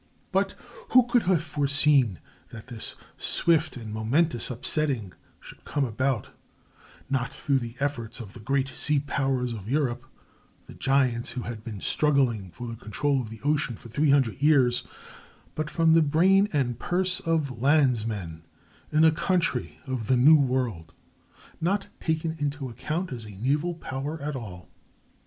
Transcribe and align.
But 0.31 0.55
who 0.89 1.03
could 1.03 1.21
have 1.29 1.43
foreseen 1.43 2.17
that 2.49 2.65
this 2.65 2.95
swift 3.19 3.77
and 3.77 3.93
momentous 3.93 4.49
upsetting 4.49 5.13
should 5.39 5.63
come 5.63 5.85
about, 5.85 6.29
not 7.07 7.31
through 7.31 7.59
the 7.59 7.75
efforts 7.79 8.19
of 8.19 8.33
the 8.33 8.39
great 8.39 8.69
sea 8.69 8.97
powers 8.99 9.53
of 9.53 9.69
Europe,—the 9.69 10.73
giants 10.73 11.29
who 11.33 11.41
had 11.41 11.63
been 11.63 11.79
struggling 11.81 12.49
for 12.49 12.65
the 12.65 12.75
control 12.75 13.21
of 13.21 13.29
the 13.29 13.41
ocean 13.43 13.75
for 13.75 13.89
three 13.89 14.09
hundred 14.09 14.41
years,—but 14.41 15.69
from 15.69 15.93
the 15.93 16.01
brain 16.01 16.49
and 16.51 16.79
purse 16.79 17.19
of 17.19 17.61
landsmen 17.61 18.41
in 18.91 19.05
a 19.05 19.11
country 19.11 19.77
of 19.85 20.07
the 20.07 20.17
New 20.17 20.33
World 20.39 20.93
not 21.61 21.89
taken 21.99 22.31
into 22.39 22.69
account 22.69 23.11
as 23.13 23.25
a 23.25 23.29
naval 23.35 23.75
power 23.75 24.19
at 24.19 24.35
all. 24.35 24.67